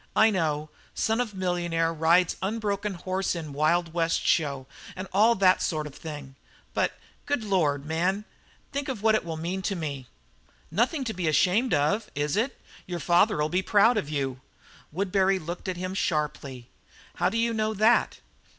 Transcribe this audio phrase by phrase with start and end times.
[0.15, 5.61] "I know son of millionaire rides unbroken horse in Wild West show and all that
[5.61, 6.33] sort of thing.
[6.73, 6.93] But,
[7.27, 8.25] good Lord, man,
[8.71, 10.07] think what it will mean to me?"
[10.71, 12.59] "Nothing to be ashamed of, is it?
[12.87, 14.41] Your father'll be proud of you."
[14.91, 16.67] Woodbury looked at him sharply.
[17.17, 18.21] "How do you know that?"